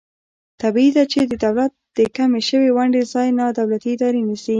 [0.61, 4.49] طبعي ده چې د دولت د کمې شوې ونډې ځای نا دولتي ادارې نیسي.